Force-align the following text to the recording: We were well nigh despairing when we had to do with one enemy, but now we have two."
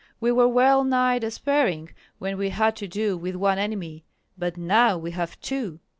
We 0.19 0.31
were 0.31 0.47
well 0.47 0.83
nigh 0.83 1.19
despairing 1.19 1.91
when 2.17 2.35
we 2.39 2.49
had 2.49 2.75
to 2.77 2.87
do 2.87 3.15
with 3.15 3.35
one 3.35 3.59
enemy, 3.59 4.03
but 4.35 4.57
now 4.57 4.97
we 4.97 5.11
have 5.11 5.39
two." 5.41 5.79